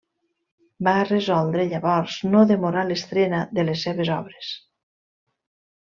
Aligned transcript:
Va 0.87 0.93
resoldre 1.09 1.67
llavors 1.75 2.17
no 2.31 2.43
demorar 2.53 2.87
l'estrena 2.89 3.45
de 3.59 3.67
les 3.71 3.87
seves 3.89 4.11
obres. 4.19 4.51